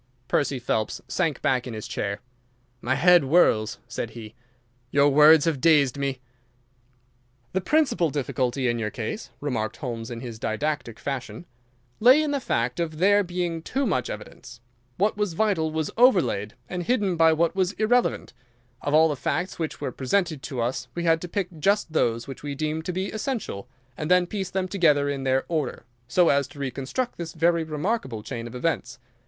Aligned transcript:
Percy 0.27 0.57
Phelps 0.57 0.99
sank 1.07 1.43
back 1.43 1.67
in 1.67 1.75
his 1.75 1.87
chair. 1.87 2.21
"My 2.81 2.95
head 2.95 3.21
whirls," 3.21 3.77
said 3.87 4.09
he. 4.09 4.33
"Your 4.89 5.09
words 5.09 5.45
have 5.45 5.61
dazed 5.61 5.95
me." 5.95 6.19
"The 7.53 7.61
principal 7.61 8.09
difficulty 8.09 8.67
in 8.67 8.79
your 8.79 8.89
case," 8.89 9.29
remarked 9.41 9.77
Holmes, 9.77 10.09
in 10.09 10.19
his 10.21 10.39
didactic 10.39 10.97
fashion, 10.97 11.45
"lay 11.99 12.19
in 12.23 12.31
the 12.31 12.39
fact 12.39 12.79
of 12.79 12.97
there 12.97 13.23
being 13.23 13.61
too 13.61 13.85
much 13.85 14.09
evidence. 14.09 14.59
What 14.97 15.17
was 15.17 15.33
vital 15.33 15.69
was 15.69 15.91
overlaid 15.97 16.55
and 16.67 16.81
hidden 16.81 17.15
by 17.15 17.31
what 17.31 17.55
was 17.55 17.73
irrelevant. 17.73 18.33
Of 18.81 18.95
all 18.95 19.07
the 19.07 19.15
facts 19.15 19.59
which 19.59 19.79
were 19.79 19.91
presented 19.91 20.41
to 20.41 20.61
us 20.61 20.87
we 20.95 21.03
had 21.03 21.21
to 21.21 21.27
pick 21.27 21.59
just 21.59 21.93
those 21.93 22.27
which 22.27 22.41
we 22.41 22.55
deemed 22.55 22.85
to 22.85 22.91
be 22.91 23.11
essential, 23.11 23.69
and 23.95 24.09
then 24.09 24.25
piece 24.25 24.49
them 24.49 24.67
together 24.67 25.07
in 25.09 25.25
their 25.25 25.45
order, 25.47 25.85
so 26.07 26.29
as 26.29 26.47
to 26.47 26.59
reconstruct 26.59 27.17
this 27.19 27.33
very 27.33 27.63
remarkable 27.63 28.23
chain 28.23 28.47
of 28.47 28.55
events. 28.55 28.97